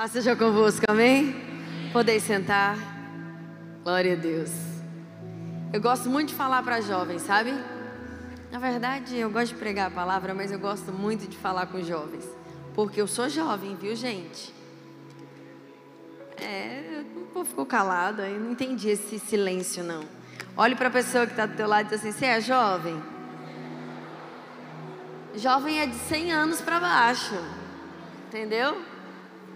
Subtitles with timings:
[0.00, 1.36] Paz seja convosco, amém?
[1.92, 2.74] Podeis sentar.
[3.84, 4.50] Glória a Deus.
[5.74, 7.52] Eu gosto muito de falar para jovens, sabe?
[8.50, 11.82] Na verdade, eu gosto de pregar a palavra, mas eu gosto muito de falar com
[11.82, 12.24] jovens.
[12.74, 14.54] Porque eu sou jovem, viu, gente?
[16.38, 20.02] É, o povo ficou calado, eu não entendi esse silêncio, não.
[20.56, 22.98] Olhe para a pessoa que está do teu lado e diz assim: Você é jovem?
[25.34, 27.34] Jovem é de 100 anos para baixo.
[28.28, 28.80] Entendeu?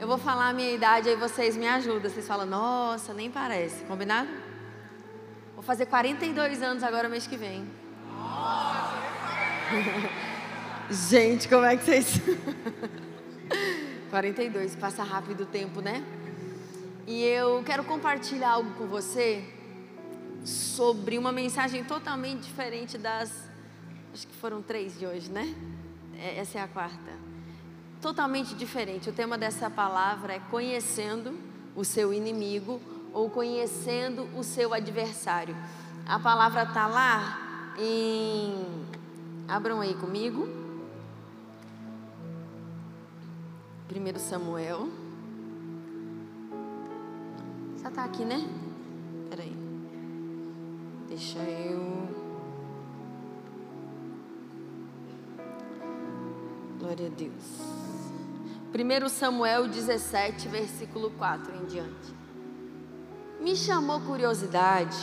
[0.01, 2.11] Eu vou falar a minha idade, aí vocês me ajudam.
[2.11, 3.85] Vocês falam, nossa, nem parece.
[3.85, 4.29] Combinado?
[5.55, 7.65] Vou fazer 42 anos agora mês que vem.
[10.91, 12.21] Gente, como é que vocês.
[14.11, 16.05] 42, passa rápido o tempo, né?
[17.07, 19.45] E eu quero compartilhar algo com você
[20.45, 23.49] sobre uma mensagem totalmente diferente das.
[24.13, 25.55] Acho que foram três de hoje, né?
[26.19, 27.34] É, essa é a quarta
[28.05, 29.09] totalmente diferente.
[29.09, 31.41] O tema dessa palavra é conhecendo
[31.75, 32.79] o seu inimigo
[33.15, 35.57] ou conhecendo o seu adversário.
[36.07, 38.63] A palavra está lá em.
[39.49, 40.47] Abram aí comigo.
[43.91, 44.91] 1 Samuel.
[47.81, 48.47] Já está aqui, né?
[49.31, 49.57] Peraí.
[51.09, 52.07] Deixa eu.
[56.79, 57.74] Glória a Deus.
[58.77, 62.13] 1 Samuel 17, versículo 4 em diante.
[63.41, 64.97] Me chamou curiosidade.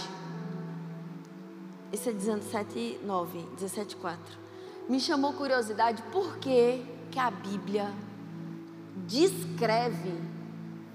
[1.90, 4.20] Esse é 17, 9, 17, 4.
[4.90, 7.94] Me chamou curiosidade por que, a Bíblia
[9.08, 10.20] descreve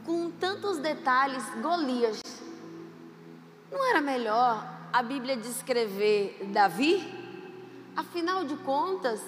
[0.04, 2.22] com tantos detalhes Golias.
[3.72, 7.02] Não era melhor a Bíblia descrever Davi?
[7.97, 9.22] Afinal de contas,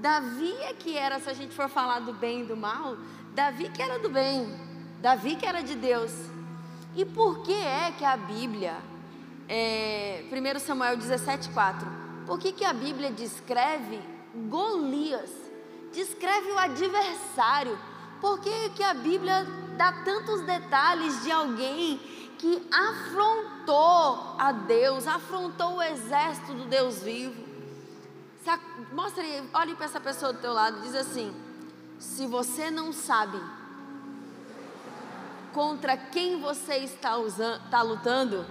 [0.00, 2.96] Davi é que era, se a gente for falar do bem e do mal,
[3.34, 4.58] Davi que era do bem,
[4.98, 6.10] Davi que era de Deus.
[6.96, 8.76] E por que é que a Bíblia,
[9.46, 11.86] é, 1 Samuel 17,4,
[12.26, 14.00] por que, que a Bíblia descreve
[14.48, 15.30] Golias,
[15.92, 17.78] descreve o adversário?
[18.22, 19.46] Por que, que a Bíblia
[19.76, 21.98] dá tantos detalhes de alguém
[22.38, 27.49] que afrontou a Deus, afrontou o exército do Deus vivo?
[28.92, 31.34] Mostra aí, olhe para essa pessoa do teu lado e diz assim:
[31.98, 33.38] se você não sabe
[35.52, 38.46] contra quem você está, usando, está lutando,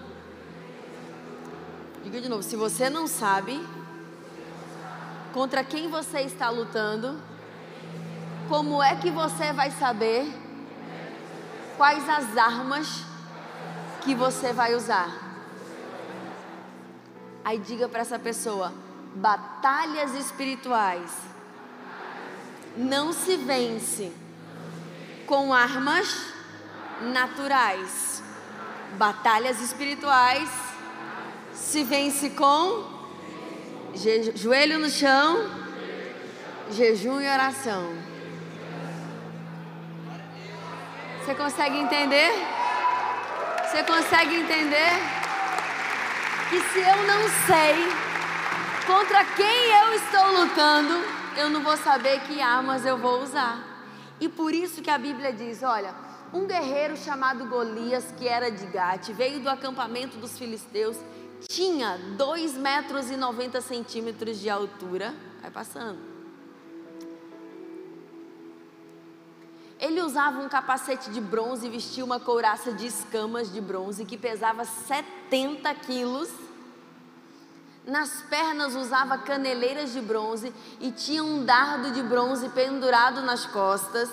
[2.03, 3.59] diga de novo: se você não sabe
[5.33, 7.19] contra quem você está lutando,
[8.47, 10.31] como é que você vai saber
[11.77, 13.03] quais as armas
[14.01, 15.29] que você vai usar?
[17.43, 18.71] Aí diga para essa pessoa:
[19.15, 21.11] batalhas espirituais
[22.77, 24.11] não se vence
[25.25, 26.33] com armas
[27.01, 28.23] naturais.
[28.97, 30.49] Batalhas espirituais
[31.53, 32.99] se vence com
[34.35, 35.49] joelho no chão,
[36.71, 37.93] jejum e oração.
[41.19, 42.31] Você consegue entender?
[43.63, 44.93] Você consegue entender
[46.49, 48.08] que se eu não sei
[48.89, 50.95] Contra quem eu estou lutando,
[51.37, 53.63] eu não vou saber que armas eu vou usar.
[54.19, 55.93] E por isso que a Bíblia diz: olha,
[56.33, 60.97] um guerreiro chamado Golias, que era de Gate, veio do acampamento dos filisteus,
[61.47, 65.13] tinha 2 metros e 90 centímetros de altura.
[65.39, 65.99] Vai passando.
[69.79, 74.17] Ele usava um capacete de bronze e vestia uma couraça de escamas de bronze que
[74.17, 76.48] pesava 70 quilos
[77.89, 84.09] nas pernas usava caneleiras de bronze e tinha um dardo de bronze pendurado nas costas.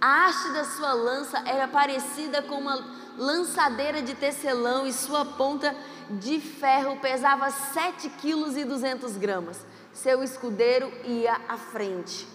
[0.00, 2.84] A haste da sua lança era parecida com uma
[3.16, 5.74] lançadeira de tecelão e sua ponta
[6.10, 9.64] de ferro pesava 7 quilos e 200 gramas.
[9.92, 12.26] Seu escudeiro ia à frente.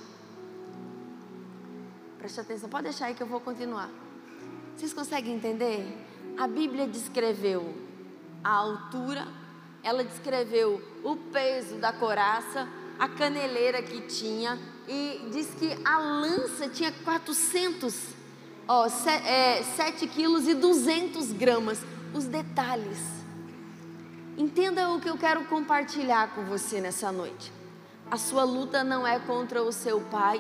[2.18, 3.90] Preste atenção, pode deixar aí que eu vou continuar.
[4.76, 6.06] Vocês conseguem entender?
[6.38, 7.76] A Bíblia descreveu
[8.44, 9.28] a altura,
[9.84, 12.68] ela descreveu o peso da coraça,
[13.00, 17.96] a caneleira que tinha e diz que a lança tinha 400,
[18.68, 21.80] ó, 7 é, quilos e 200 gramas.
[22.14, 23.00] Os detalhes.
[24.38, 27.52] Entenda o que eu quero compartilhar com você nessa noite.
[28.10, 30.40] A sua luta não é contra o seu pai,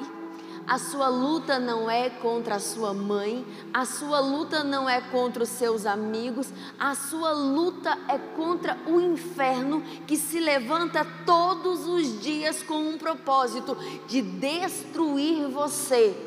[0.67, 5.43] a sua luta não é contra a sua mãe, a sua luta não é contra
[5.43, 12.21] os seus amigos, a sua luta é contra o inferno que se levanta todos os
[12.21, 13.77] dias com um propósito
[14.07, 16.26] de destruir você.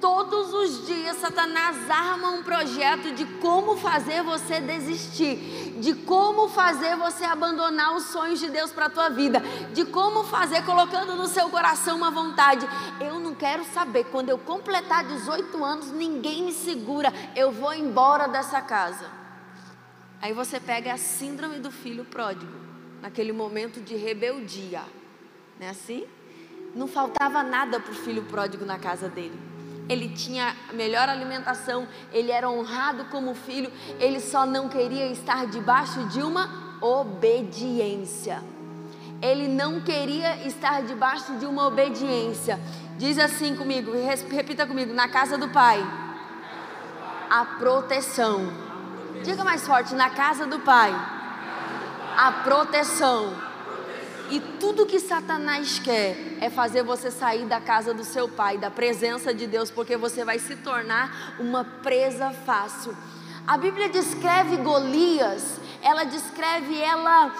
[0.00, 6.94] Todos os dias Satanás arma um projeto de como fazer você desistir, de como fazer
[6.96, 9.40] você abandonar os sonhos de Deus para a tua vida,
[9.72, 12.64] de como fazer colocando no seu coração uma vontade.
[13.00, 18.28] Eu não quero saber, quando eu completar 18 anos, ninguém me segura, eu vou embora
[18.28, 19.10] dessa casa.
[20.22, 22.52] Aí você pega a síndrome do filho pródigo,
[23.02, 24.82] naquele momento de rebeldia,
[25.58, 26.06] não é assim?
[26.74, 29.38] Não faltava nada para o filho pródigo na casa dele.
[29.88, 36.04] Ele tinha melhor alimentação, ele era honrado como filho, ele só não queria estar debaixo
[36.08, 38.42] de uma obediência.
[39.20, 42.58] Ele não queria estar debaixo de uma obediência.
[42.98, 43.92] Diz assim comigo,
[44.30, 45.84] repita comigo: na casa do Pai,
[47.30, 48.52] a proteção.
[49.22, 50.92] Diga mais forte: na casa do Pai,
[52.16, 53.34] a proteção
[54.30, 58.70] e tudo que Satanás quer é fazer você sair da casa do seu pai, da
[58.70, 62.96] presença de Deus, porque você vai se tornar uma presa fácil.
[63.46, 67.30] A Bíblia descreve Golias ela descreve, ela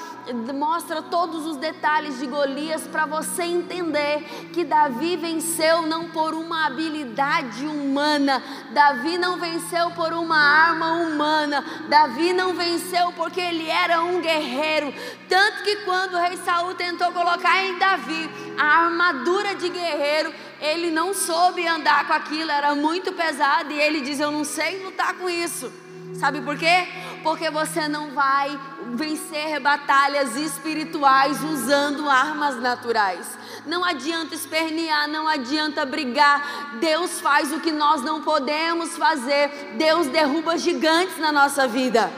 [0.54, 6.66] mostra todos os detalhes de Golias para você entender que Davi venceu não por uma
[6.66, 14.02] habilidade humana, Davi não venceu por uma arma humana, Davi não venceu porque ele era
[14.02, 14.92] um guerreiro.
[15.26, 20.90] Tanto que quando o rei Saul tentou colocar em Davi a armadura de guerreiro, ele
[20.90, 25.14] não soube andar com aquilo, era muito pesado e ele diz: Eu não sei lutar
[25.14, 25.72] com isso.
[26.14, 26.86] Sabe por quê?
[27.24, 28.56] Porque você não vai
[28.94, 33.26] vencer batalhas espirituais usando armas naturais.
[33.66, 36.76] Não adianta espernear, não adianta brigar.
[36.78, 39.74] Deus faz o que nós não podemos fazer.
[39.78, 42.10] Deus derruba gigantes na nossa vida.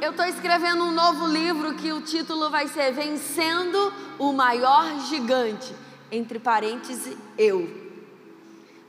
[0.00, 5.74] Eu estou escrevendo um novo livro que o título vai ser Vencendo o Maior Gigante.
[6.10, 7.82] Entre parênteses, eu.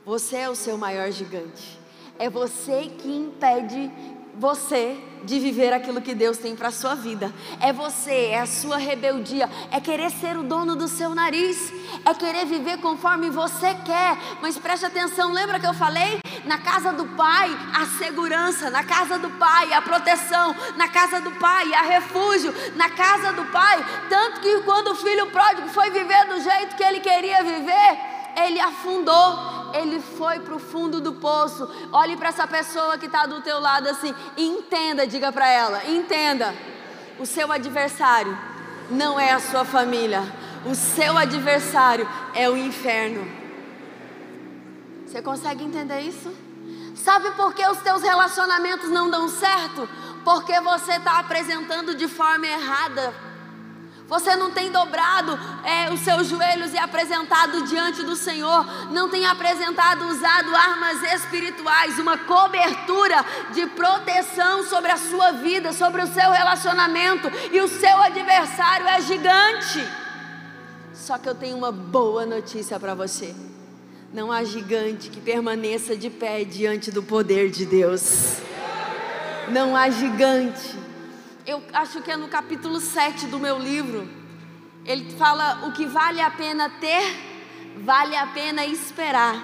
[0.04, 1.80] Você é o seu maior gigante.
[2.18, 3.90] É você que impede
[4.36, 7.32] você de viver aquilo que Deus tem para a sua vida.
[7.60, 11.72] É você, é a sua rebeldia, é querer ser o dono do seu nariz,
[12.04, 14.18] é querer viver conforme você quer.
[14.42, 16.18] Mas preste atenção, lembra que eu falei?
[16.44, 21.30] Na casa do pai, a segurança, na casa do pai, a proteção, na casa do
[21.32, 23.84] pai, a refúgio, na casa do pai.
[24.10, 27.98] Tanto que quando o filho pródigo foi viver do jeito que ele queria viver,
[28.36, 31.68] ele afundou ele foi para o fundo do poço.
[31.92, 36.54] Olhe para essa pessoa que está do teu lado assim, entenda, diga para ela, entenda.
[37.18, 38.36] O seu adversário
[38.90, 40.22] não é a sua família.
[40.64, 43.26] O seu adversário é o inferno.
[45.06, 46.32] Você consegue entender isso?
[46.94, 49.88] Sabe por que os teus relacionamentos não dão certo?
[50.24, 53.14] Porque você está apresentando de forma errada
[54.06, 59.24] você não tem dobrado é, os seus joelhos e apresentado diante do Senhor, não tem
[59.24, 66.30] apresentado, usado armas espirituais, uma cobertura de proteção sobre a sua vida, sobre o seu
[66.30, 69.82] relacionamento, e o seu adversário é gigante.
[70.92, 73.34] Só que eu tenho uma boa notícia para você:
[74.12, 78.36] não há gigante que permaneça de pé diante do poder de Deus.
[79.48, 80.84] Não há gigante
[81.46, 84.08] eu acho que é no capítulo 7 do meu livro.
[84.84, 87.02] Ele fala: o que vale a pena ter,
[87.76, 89.36] vale a pena esperar.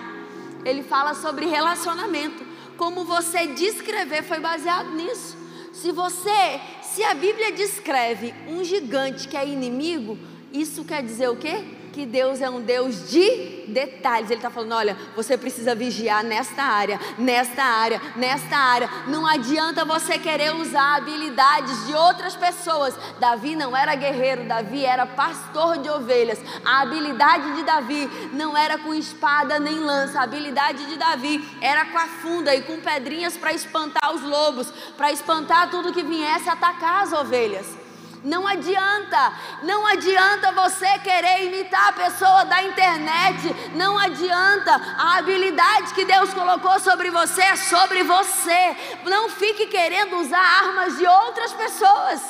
[0.64, 2.44] Ele fala sobre relacionamento.
[2.76, 5.36] Como você descrever foi baseado nisso.
[5.72, 10.18] Se você, se a Bíblia descreve um gigante que é inimigo,
[10.52, 11.64] isso quer dizer o quê?
[11.92, 14.30] Que Deus é um Deus de detalhes.
[14.30, 18.90] Ele está falando: olha, você precisa vigiar nesta área, nesta área, nesta área.
[19.06, 22.94] Não adianta você querer usar habilidades de outras pessoas.
[23.18, 26.38] Davi não era guerreiro, Davi era pastor de ovelhas.
[26.64, 30.20] A habilidade de Davi não era com espada nem lança.
[30.20, 34.72] A habilidade de Davi era com a funda e com pedrinhas para espantar os lobos,
[34.96, 37.79] para espantar tudo que viesse atacar as ovelhas.
[38.22, 44.72] Não adianta, não adianta você querer imitar a pessoa da internet, não adianta.
[44.98, 48.76] A habilidade que Deus colocou sobre você é sobre você.
[49.04, 52.20] Não fique querendo usar armas de outras pessoas.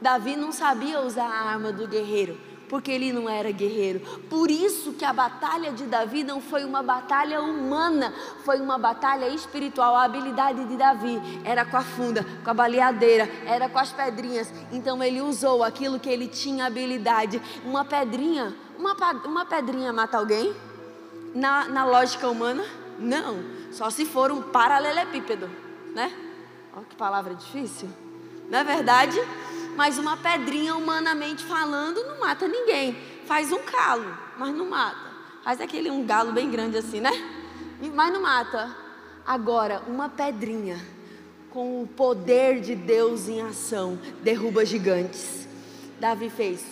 [0.00, 4.00] Davi não sabia usar a arma do guerreiro porque ele não era guerreiro.
[4.30, 8.14] Por isso que a batalha de Davi não foi uma batalha humana,
[8.46, 9.94] foi uma batalha espiritual.
[9.94, 14.50] A habilidade de Davi era com a funda, com a baleadeira, era com as pedrinhas.
[14.72, 17.42] Então ele usou aquilo que ele tinha habilidade.
[17.62, 18.94] Uma pedrinha, uma,
[19.26, 20.56] uma pedrinha mata alguém?
[21.34, 22.64] Na, na lógica humana?
[22.98, 25.50] Não, só se for um paralelepípedo,
[25.94, 26.10] né?
[26.74, 27.90] Olha que palavra difícil.
[28.48, 29.20] Não é verdade?
[29.76, 32.96] Mas uma pedrinha, humanamente falando, não mata ninguém.
[33.26, 35.10] Faz um calo, mas não mata.
[35.42, 37.10] faz aquele um galo bem grande assim, né?
[37.94, 38.76] Mas não mata.
[39.26, 40.78] Agora, uma pedrinha
[41.50, 45.46] com o poder de Deus em ação derruba gigantes.
[46.00, 46.64] Davi fez.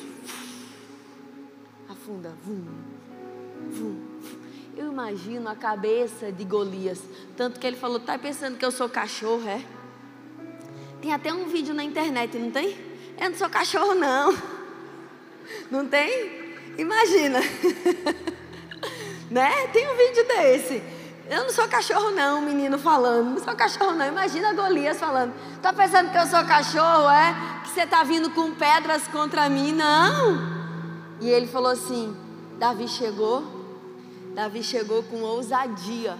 [1.88, 2.32] Afunda.
[2.44, 2.64] Vum,
[3.70, 4.10] vum.
[4.76, 7.02] Eu imagino a cabeça de Golias.
[7.36, 9.62] Tanto que ele falou: tá pensando que eu sou cachorro, é?
[11.00, 12.89] Tem até um vídeo na internet, não tem?
[13.20, 14.36] Eu não sou cachorro, não.
[15.70, 16.56] Não tem?
[16.78, 17.38] Imagina.
[19.30, 19.66] né?
[19.68, 20.82] Tem um vídeo desse.
[21.28, 23.34] Eu não sou cachorro, não, menino falando.
[23.34, 24.06] Não sou cachorro, não.
[24.06, 25.34] Imagina Golias falando.
[25.60, 27.60] Tá pensando que eu sou cachorro, é?
[27.62, 29.72] Que você tá vindo com pedras contra mim?
[29.72, 30.40] Não.
[31.20, 32.16] E ele falou assim:
[32.58, 33.44] Davi chegou.
[34.34, 36.16] Davi chegou com ousadia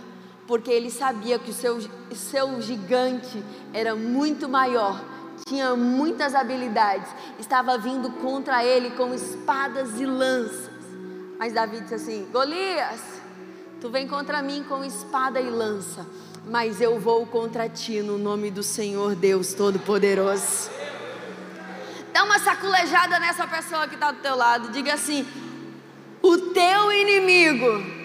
[0.50, 1.78] porque ele sabia que o seu,
[2.12, 3.40] seu gigante
[3.72, 5.00] era muito maior,
[5.46, 10.70] tinha muitas habilidades, estava vindo contra ele com espadas e lanças.
[11.38, 13.00] Mas Davi disse assim: Golias,
[13.80, 16.06] tu vem contra mim com espada e lança,
[16.46, 20.70] mas eu vou contra ti no nome do Senhor Deus Todo-Poderoso.
[22.12, 25.26] Dá uma saculejada nessa pessoa que está do teu lado, diga assim:
[26.22, 28.00] o teu inimigo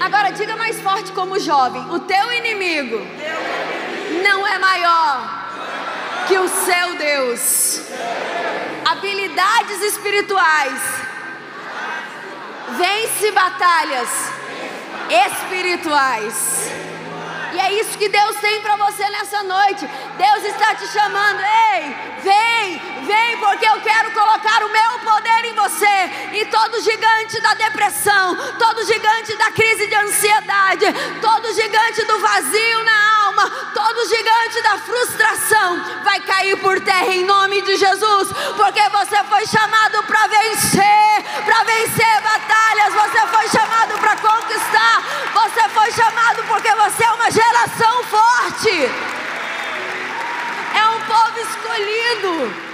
[0.00, 2.96] Agora diga mais forte como jovem: o teu inimigo
[4.24, 5.39] não é maior
[6.30, 7.80] que o seu Deus.
[8.84, 10.80] Habilidades espirituais.
[12.78, 14.08] Vence batalhas
[15.26, 16.70] espirituais.
[17.52, 19.84] E é isso que Deus tem para você nessa noite.
[20.16, 21.40] Deus está te chamando.
[21.74, 25.98] Ei, vem, vem, porque eu quero colocar o meu poder em você.
[26.32, 30.86] E todo gigante da depressão, todo gigante da crise de ansiedade,
[31.20, 37.24] todo gigante do vazio na alma, todo gigante da frustração vai cair por terra em
[37.24, 38.28] nome de Jesus.
[38.56, 42.94] Porque você foi chamado para vencer, para vencer batalhas.
[42.94, 45.02] Você foi chamado para conquistar.
[45.34, 48.70] Você foi chamado porque você é uma geração forte.
[50.74, 52.69] É um povo escolhido.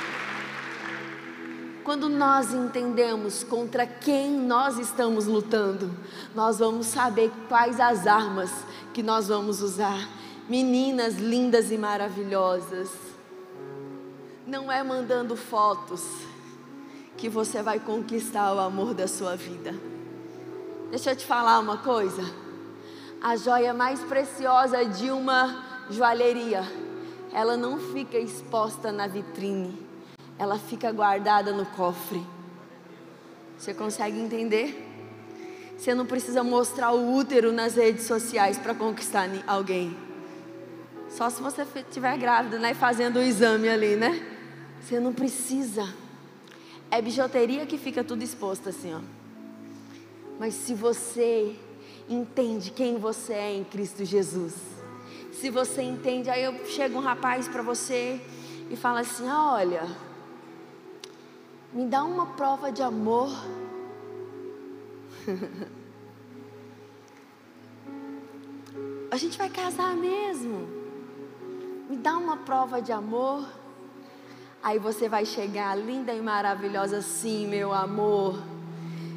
[1.87, 5.88] Quando nós entendemos contra quem nós estamos lutando,
[6.35, 8.50] nós vamos saber quais as armas
[8.93, 10.09] que nós vamos usar.
[10.49, 12.90] Meninas lindas e maravilhosas,
[14.45, 16.02] não é mandando fotos
[17.16, 19.73] que você vai conquistar o amor da sua vida.
[20.90, 22.25] Deixa eu te falar uma coisa
[23.23, 26.64] a joia mais preciosa de uma joalheria,
[27.33, 29.86] ela não fica exposta na vitrine,
[30.38, 32.23] ela fica guardada no cofre.
[33.59, 34.85] Você consegue entender?
[35.76, 39.97] Você não precisa mostrar o útero nas redes sociais para conquistar alguém.
[41.09, 42.75] Só se você estiver grávida, né?
[42.75, 44.25] Fazendo o exame ali, né?
[44.81, 45.88] Você não precisa.
[46.90, 49.00] É bijuteria que fica tudo exposto assim, ó.
[50.38, 51.57] Mas se você
[52.09, 54.55] entende quem você é em Cristo Jesus.
[55.33, 58.21] Se você entende, aí eu chego um rapaz para você
[58.71, 59.87] e fala assim: olha,
[61.76, 63.28] me dá uma prova de amor.
[69.12, 70.66] A gente vai casar mesmo.
[71.90, 73.47] Me dá uma prova de amor.
[74.62, 78.42] Aí você vai chegar linda e maravilhosa, sim, meu amor.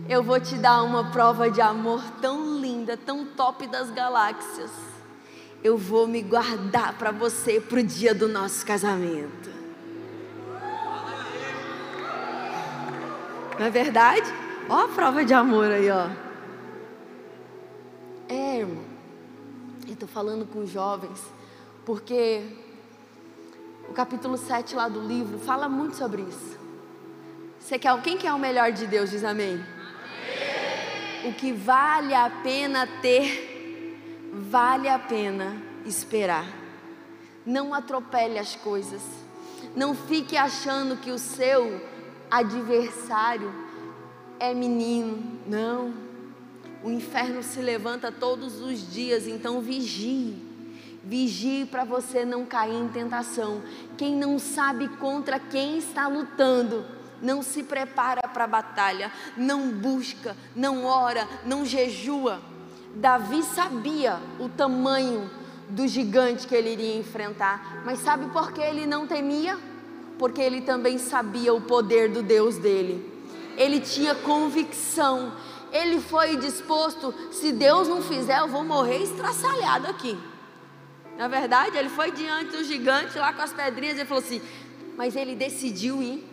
[0.09, 4.71] Eu vou te dar uma prova de amor tão linda, tão top das galáxias.
[5.63, 9.58] Eu vou me guardar para você para o dia do nosso casamento.
[13.59, 14.33] Não é verdade?
[14.69, 16.07] Ó a prova de amor aí, ó.
[18.29, 18.85] É, irmão.
[19.85, 21.21] Eu estou falando com jovens,
[21.85, 22.41] porque
[23.89, 26.57] o capítulo 7 lá do livro fala muito sobre isso.
[27.59, 29.09] Você quer, quem quer o melhor de Deus?
[29.09, 29.61] Diz amém.
[31.25, 33.99] O que vale a pena ter,
[34.31, 36.45] vale a pena esperar.
[37.45, 39.01] Não atropele as coisas.
[39.75, 41.88] Não fique achando que o seu
[42.29, 43.53] adversário
[44.39, 45.39] é menino.
[45.47, 45.93] Não.
[46.83, 50.37] O inferno se levanta todos os dias, então vigie.
[51.03, 53.61] Vigie para você não cair em tentação.
[53.97, 56.85] Quem não sabe contra quem está lutando,
[57.21, 62.41] não se prepara para a batalha, não busca, não ora, não jejua.
[62.95, 65.29] Davi sabia o tamanho
[65.69, 69.57] do gigante que ele iria enfrentar, mas sabe por que ele não temia?
[70.19, 73.09] Porque ele também sabia o poder do Deus dele.
[73.57, 75.33] Ele tinha convicção.
[75.71, 80.17] Ele foi disposto, se Deus não fizer, eu vou morrer estraçalhado aqui.
[81.17, 84.41] Na verdade, ele foi diante do gigante lá com as pedrinhas e falou assim:
[84.97, 86.27] Mas ele decidiu ir.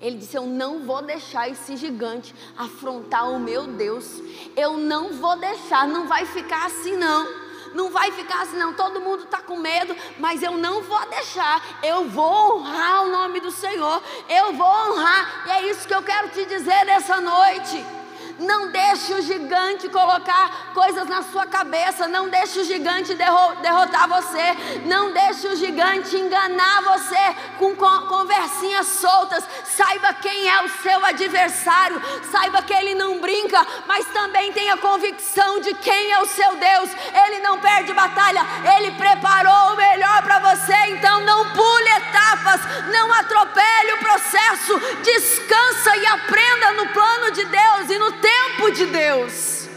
[0.00, 4.20] Ele disse: Eu não vou deixar esse gigante afrontar o meu Deus.
[4.56, 7.41] Eu não vou deixar, não vai ficar assim não
[7.74, 8.74] não vai ficar assim, não.
[8.74, 11.62] Todo mundo está com medo, mas eu não vou deixar.
[11.82, 14.02] Eu vou honrar o nome do Senhor.
[14.28, 15.44] Eu vou honrar.
[15.46, 18.01] E é isso que eu quero te dizer nessa noite.
[18.42, 22.08] Não deixe o gigante colocar coisas na sua cabeça.
[22.08, 24.80] Não deixe o gigante derrotar você.
[24.84, 29.44] Não deixe o gigante enganar você com conversinhas soltas.
[29.64, 32.02] Saiba quem é o seu adversário.
[32.32, 36.90] Saiba que ele não brinca, mas também tenha convicção de quem é o seu Deus.
[37.26, 38.44] Ele não perde batalha.
[38.76, 40.74] Ele preparou o melhor para você.
[40.88, 42.60] Então não pule etapas.
[42.90, 44.80] Não atropele o processo.
[45.02, 48.31] Descansa e aprenda no plano de Deus e no tempo
[48.72, 49.68] de Deus.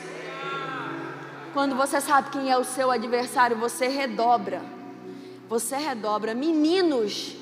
[1.54, 4.62] Quando você sabe quem é o seu adversário, você redobra.
[5.50, 6.34] Você redobra.
[6.34, 7.36] Meninos,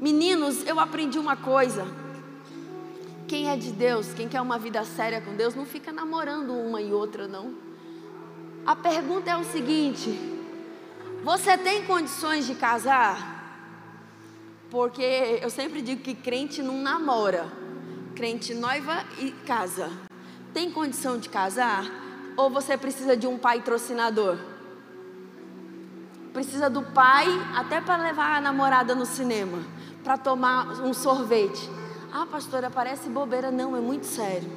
[0.00, 1.86] meninos, eu aprendi uma coisa.
[3.28, 6.82] Quem é de Deus, quem quer uma vida séria com Deus, não fica namorando uma
[6.82, 7.54] e outra, não.
[8.66, 10.10] A pergunta é o seguinte:
[11.24, 13.30] você tem condições de casar?
[14.70, 17.62] Porque eu sempre digo que crente não namora
[18.12, 19.90] crente noiva e casa,
[20.52, 21.84] tem condição de casar?
[22.36, 24.38] Ou você precisa de um pai patrocinador?
[26.32, 29.62] Precisa do pai até para levar a namorada no cinema,
[30.02, 31.68] para tomar um sorvete.
[32.12, 33.50] Ah, pastora, parece bobeira.
[33.50, 34.50] Não, é muito sério.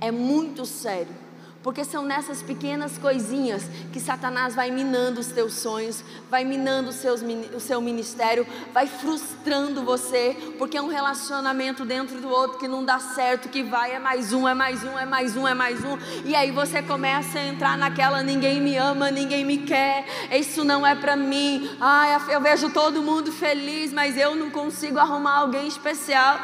[0.00, 1.25] É muito sério.
[1.66, 6.94] Porque são nessas pequenas coisinhas que Satanás vai minando os teus sonhos, vai minando os
[6.94, 12.68] seus, o seu ministério, vai frustrando você, porque é um relacionamento dentro do outro que
[12.68, 15.54] não dá certo, que vai, é mais um, é mais um, é mais um, é
[15.54, 20.06] mais um, e aí você começa a entrar naquela ninguém me ama, ninguém me quer,
[20.30, 25.00] isso não é para mim, ai, eu vejo todo mundo feliz, mas eu não consigo
[25.00, 26.38] arrumar alguém especial.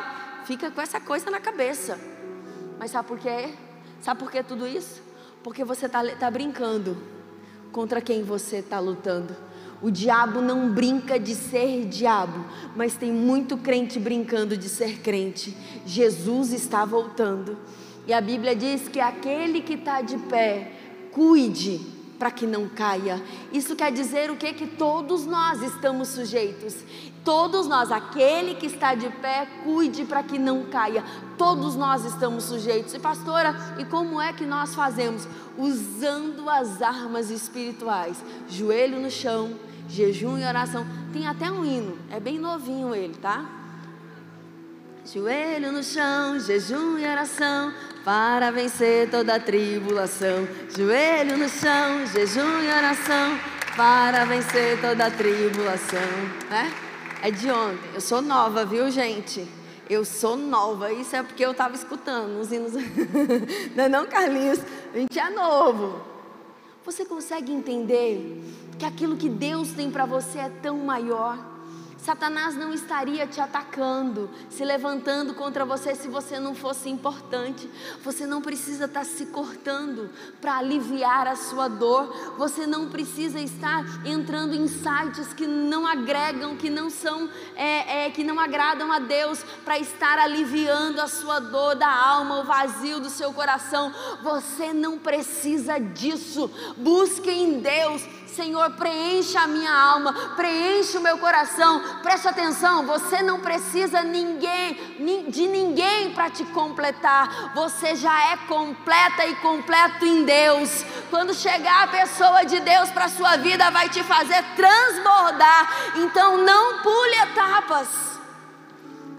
[0.46, 1.96] Fica com essa coisa na cabeça.
[2.76, 3.54] Mas sabe por quê?
[4.00, 5.11] Sabe por que tudo isso?
[5.42, 6.96] Porque você está tá brincando
[7.72, 9.34] contra quem você está lutando.
[9.80, 12.44] O diabo não brinca de ser diabo,
[12.76, 15.56] mas tem muito crente brincando de ser crente.
[15.84, 17.58] Jesus está voltando.
[18.06, 20.72] E a Bíblia diz que aquele que está de pé,
[21.10, 21.80] cuide
[22.18, 23.20] para que não caia.
[23.52, 24.52] Isso quer dizer o que?
[24.52, 26.76] Que todos nós estamos sujeitos.
[27.24, 31.04] Todos nós, aquele que está de pé, cuide para que não caia.
[31.38, 32.94] Todos nós estamos sujeitos.
[32.94, 35.28] E pastora, e como é que nós fazemos?
[35.56, 38.16] Usando as armas espirituais.
[38.48, 39.54] Joelho no chão,
[39.88, 40.84] jejum e oração.
[41.12, 43.44] Tem até um hino, é bem novinho ele, tá?
[45.04, 47.72] Joelho no chão, jejum e oração,
[48.04, 50.46] para vencer toda tribulação.
[50.76, 53.38] Joelho no chão, jejum e oração,
[53.76, 56.00] para vencer toda tribulação.
[56.48, 56.72] Né?
[57.22, 57.88] É de ontem.
[57.94, 59.46] Eu sou nova, viu, gente?
[59.88, 60.92] Eu sou nova.
[60.92, 62.72] Isso é porque eu estava escutando os hinos.
[63.76, 64.58] não é não, Carlinhos?
[64.92, 66.00] A gente é novo.
[66.84, 68.42] Você consegue entender
[68.76, 71.38] que aquilo que Deus tem para você é tão maior?
[72.02, 77.70] Satanás não estaria te atacando, se levantando contra você se você não fosse importante.
[78.02, 80.10] Você não precisa estar se cortando
[80.40, 82.34] para aliviar a sua dor.
[82.36, 88.10] Você não precisa estar entrando em sites que não agregam, que não são, é, é,
[88.10, 92.98] que não agradam a Deus, para estar aliviando a sua dor da alma, o vazio
[92.98, 93.92] do seu coração.
[94.24, 96.50] Você não precisa disso.
[96.76, 98.02] Busque em Deus
[98.34, 101.82] Senhor, preencha a minha alma, preencha o meu coração.
[102.02, 107.52] Preste atenção, você não precisa ninguém, de ninguém para te completar.
[107.54, 110.84] Você já é completa e completo em Deus.
[111.10, 115.92] Quando chegar a pessoa de Deus para sua vida, vai te fazer transbordar.
[115.96, 117.88] Então não pule etapas.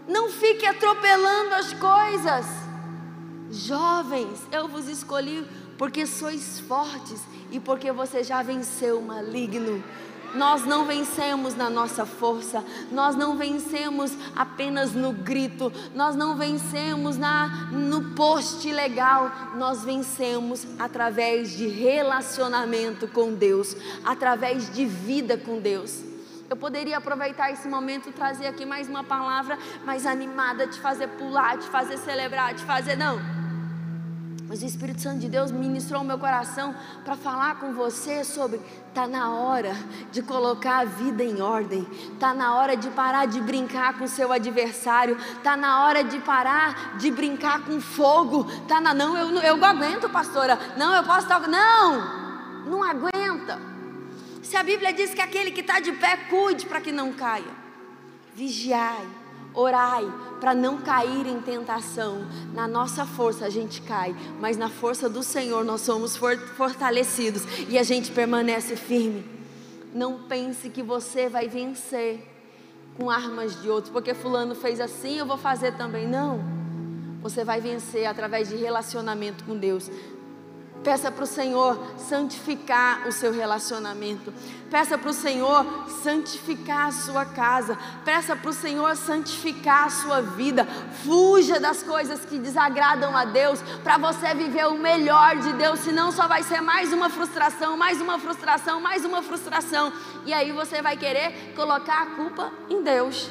[0.07, 2.45] Não fique atropelando as coisas.
[3.51, 9.83] Jovens, eu vos escolhi porque sois fortes e porque você já venceu o maligno.
[10.33, 17.17] Nós não vencemos na nossa força, nós não vencemos apenas no grito, nós não vencemos
[17.17, 25.59] na, no post legal, nós vencemos através de relacionamento com Deus, através de vida com
[25.59, 26.01] Deus.
[26.49, 31.09] Eu poderia aproveitar esse momento e trazer aqui mais uma palavra mais animada, te fazer
[31.09, 32.95] pular, te fazer celebrar, te fazer.
[32.95, 33.42] Não
[34.53, 38.61] mas o Espírito Santo de Deus ministrou o meu coração para falar com você sobre
[38.93, 39.75] tá na hora
[40.11, 41.83] de colocar a vida em ordem,
[42.19, 46.99] tá na hora de parar de brincar com seu adversário, tá na hora de parar
[46.99, 50.59] de brincar com fogo, tá na não eu eu aguento, pastora.
[50.77, 52.69] Não, eu posso estar não.
[52.69, 53.59] Não aguenta.
[54.43, 57.63] Se a Bíblia diz que aquele que está de pé cuide para que não caia.
[58.35, 59.07] Vigiai,
[59.53, 60.05] Orai
[60.39, 62.25] para não cair em tentação.
[62.53, 66.17] Na nossa força a gente cai, mas na força do Senhor nós somos
[66.55, 69.23] fortalecidos e a gente permanece firme.
[69.93, 72.27] Não pense que você vai vencer
[72.97, 76.07] com armas de outros, porque fulano fez assim, eu vou fazer também.
[76.07, 76.43] Não.
[77.21, 79.89] Você vai vencer através de relacionamento com Deus.
[80.83, 84.33] Peça para o Senhor santificar o seu relacionamento.
[84.69, 85.65] Peça para o Senhor
[86.03, 87.77] santificar a sua casa.
[88.03, 90.65] Peça para o Senhor santificar a sua vida.
[91.05, 95.79] Fuja das coisas que desagradam a Deus para você viver o melhor de Deus.
[95.79, 99.93] Senão só vai ser mais uma frustração, mais uma frustração, mais uma frustração.
[100.25, 103.29] E aí você vai querer colocar a culpa em Deus.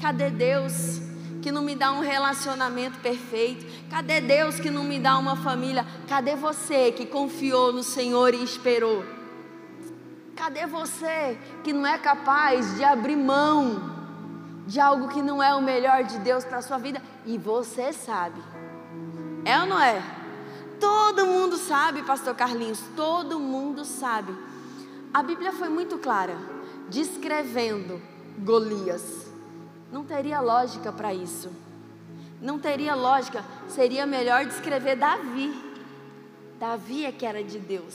[0.00, 1.11] Cadê Deus?
[1.42, 3.66] Que não me dá um relacionamento perfeito?
[3.90, 5.84] Cadê Deus que não me dá uma família?
[6.08, 9.04] Cadê você que confiou no Senhor e esperou?
[10.36, 13.90] Cadê você que não é capaz de abrir mão
[14.66, 17.02] de algo que não é o melhor de Deus para a sua vida?
[17.26, 18.40] E você sabe.
[19.44, 20.00] É ou não é?
[20.80, 24.32] Todo mundo sabe, pastor Carlinhos, todo mundo sabe.
[25.12, 26.36] A Bíblia foi muito clara,
[26.88, 28.00] descrevendo
[28.38, 29.31] Golias.
[29.92, 31.50] Não teria lógica para isso.
[32.40, 33.44] Não teria lógica.
[33.68, 35.52] Seria melhor descrever Davi.
[36.58, 37.94] Davi é que era de Deus.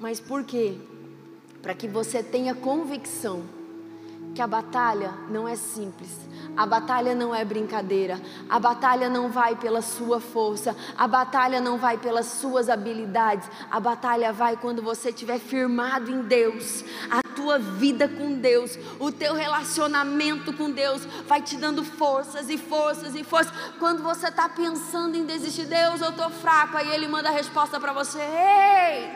[0.00, 0.78] Mas por quê?
[1.60, 3.44] Para que você tenha convicção
[4.34, 6.10] que a batalha não é simples,
[6.56, 8.20] a batalha não é brincadeira,
[8.50, 13.78] a batalha não vai pela sua força, a batalha não vai pelas suas habilidades, a
[13.78, 19.34] batalha vai quando você estiver firmado em Deus, a tua vida com Deus, o teu
[19.34, 23.52] relacionamento com Deus vai te dando forças e forças e forças.
[23.78, 27.78] Quando você está pensando em desistir, Deus, eu estou fraco, aí Ele manda a resposta
[27.78, 29.10] para você: Ei,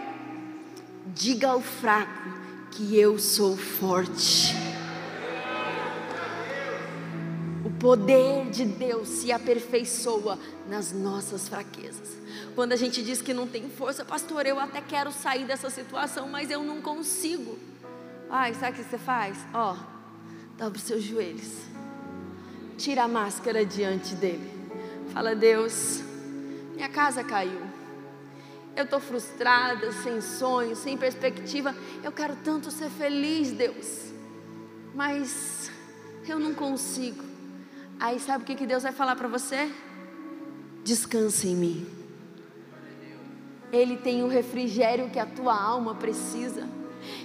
[1.07, 2.29] diga ao fraco
[2.71, 4.68] que eu sou forte.
[7.79, 10.39] Poder de Deus se aperfeiçoa
[10.69, 12.17] nas nossas fraquezas.
[12.55, 16.29] Quando a gente diz que não tem força, pastor, eu até quero sair dessa situação,
[16.29, 17.59] mas eu não consigo.
[18.29, 19.39] Ai, sabe o que você faz?
[19.55, 19.77] Ó,
[20.59, 21.53] dobra os seus joelhos.
[22.77, 24.51] Tira a máscara diante dele.
[25.13, 26.01] Fala, Deus,
[26.75, 27.61] minha casa caiu.
[28.77, 31.75] Eu estou frustrada, sem sonho, sem perspectiva.
[32.05, 34.13] Eu quero tanto ser feliz, Deus.
[34.95, 35.71] Mas
[36.29, 37.28] eu não consigo.
[38.01, 39.71] Aí sabe o que, que Deus vai falar para você?
[40.85, 41.87] Descansa em mim.
[43.73, 46.69] Ele tem o refrigério que a tua alma precisa.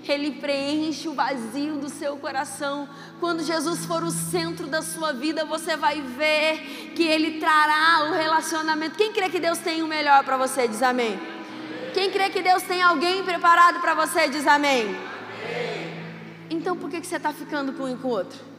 [0.08, 2.90] Ele preenche o vazio do seu coração.
[3.20, 8.14] Quando Jesus for o centro da sua vida, você vai ver que Ele trará o
[8.14, 8.98] relacionamento.
[8.98, 11.20] Quem crê que Deus tem o melhor para você, diz amém.
[11.94, 14.96] Quem crê que Deus tem alguém preparado para você, diz amém.
[16.50, 18.53] Então por que, que você está ficando com um e com o outro?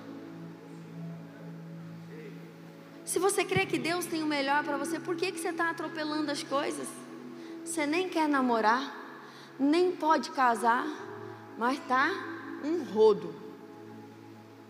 [3.04, 5.70] Se você crê que Deus tem o melhor para você, por que, que você está
[5.70, 6.88] atropelando as coisas?
[7.64, 8.94] Você nem quer namorar,
[9.58, 10.86] nem pode casar,
[11.58, 12.10] mas tá
[12.64, 13.34] um rodo,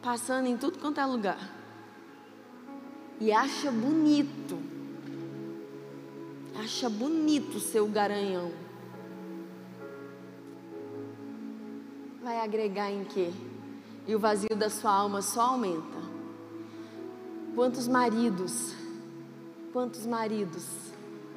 [0.02, 1.38] passando em tudo quanto é lugar.
[3.20, 4.58] E acha bonito,
[6.56, 8.50] acha bonito o seu garanhão.
[12.20, 13.30] Vai agregar em quê?
[14.08, 16.13] E o vazio da sua alma só aumenta.
[17.54, 18.74] Quantos maridos,
[19.72, 20.66] quantos maridos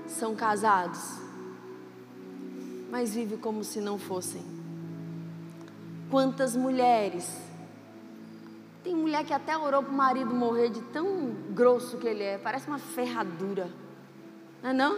[0.08, 0.99] são casados,
[2.89, 4.41] mas vivem como se não fossem?
[6.10, 7.30] Quantas mulheres,
[8.84, 12.38] tem mulher que até orou para o marido morrer de tão grosso que ele é,
[12.39, 13.69] parece uma ferradura,
[14.63, 14.97] não é não?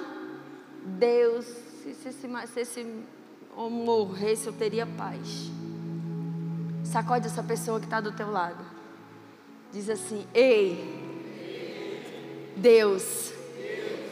[0.86, 3.04] Deus, se, se, se, se
[3.58, 5.52] homem morresse eu teria paz.
[6.86, 8.64] Sacode essa pessoa que está do teu lado.
[9.72, 10.99] Diz assim: Ei,
[12.60, 13.34] Deus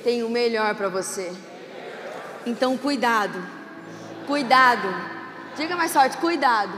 [0.03, 1.31] tem o melhor para você.
[2.45, 3.37] Então, cuidado,
[4.25, 4.87] cuidado.
[5.55, 6.71] Diga mais forte: cuidado,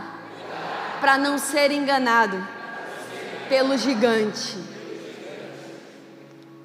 [1.00, 2.44] para não ser enganado
[3.48, 4.58] pelo gigante.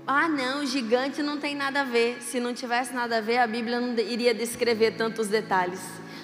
[0.06, 2.18] Ah, não, gigante não tem nada a ver.
[2.20, 5.80] Se não tivesse nada a ver, a Bíblia não iria descrever tantos detalhes.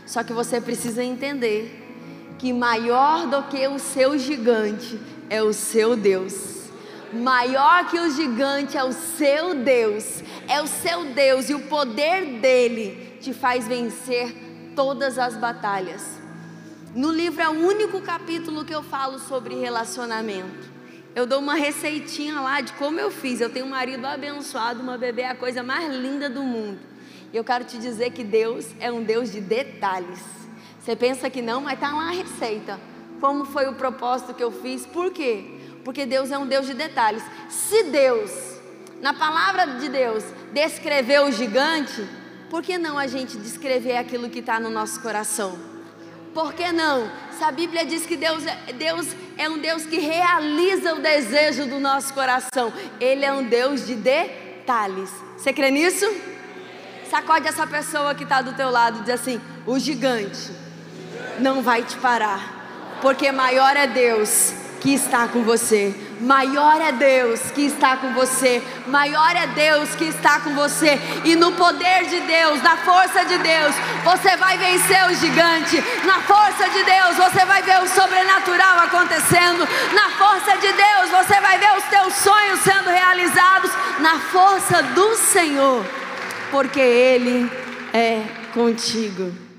[0.07, 1.87] Só que você precisa entender
[2.39, 6.60] que maior do que o seu gigante é o seu Deus.
[7.13, 12.41] Maior que o gigante é o seu Deus, é o seu Deus e o poder
[12.41, 16.21] dele te faz vencer todas as batalhas.
[16.95, 20.71] No livro é o único capítulo que eu falo sobre relacionamento.
[21.15, 23.41] Eu dou uma receitinha lá de como eu fiz.
[23.41, 26.79] Eu tenho um marido abençoado, uma bebê é a coisa mais linda do mundo.
[27.33, 30.21] E eu quero te dizer que Deus é um Deus de detalhes.
[30.81, 32.79] Você pensa que não, mas tá lá a receita.
[33.21, 34.87] Como foi o propósito que eu fiz?
[34.87, 35.60] Por quê?
[35.85, 37.23] Porque Deus é um Deus de detalhes.
[37.49, 38.31] Se Deus,
[39.01, 42.07] na palavra de Deus, descreveu o gigante,
[42.51, 45.59] por que não a gente descrever aquilo que está no nosso coração?
[46.35, 47.11] Por que não?
[47.37, 51.67] Se a Bíblia diz que Deus é, Deus é um Deus que realiza o desejo
[51.67, 55.11] do nosso coração, Ele é um Deus de detalhes.
[55.37, 56.07] Você crê nisso?
[57.11, 60.51] Sacode essa pessoa que está do teu lado e diz assim: o gigante
[61.41, 65.95] não vai te parar, porque maior é Deus que está com você.
[66.21, 68.63] Maior é Deus que está com você.
[68.87, 70.99] Maior é Deus que está com você.
[71.25, 75.83] E no poder de Deus, na força de Deus, você vai vencer o gigante.
[76.05, 79.69] Na força de Deus, você vai ver o sobrenatural acontecendo.
[79.95, 83.71] Na força de Deus, você vai ver os teus sonhos sendo realizados.
[84.01, 85.85] Na força do Senhor,
[86.51, 87.51] porque Ele
[87.93, 89.50] é contigo.